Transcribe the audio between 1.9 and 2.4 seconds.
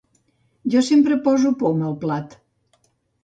plat.